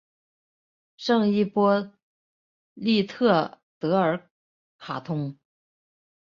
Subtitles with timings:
[0.97, 1.91] 圣伊波
[2.73, 4.19] 利特德
[4.79, 5.37] 卡通。